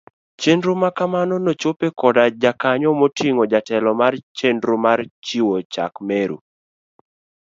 Chenro 0.41 0.71
makamano 0.83 1.35
nochope 1.45 1.87
koda 1.99 2.23
jokanyo 2.41 2.89
moting'o 2.99 3.43
jatelo 3.51 3.91
mar 4.01 4.13
chnero 4.37 4.75
mar 4.85 4.99
chiwo 5.25 5.55
chak 5.73 5.93
Meru. 6.07 6.37